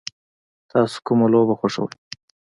[0.71, 1.93] تاسو کومه لوبه خوښوئ؟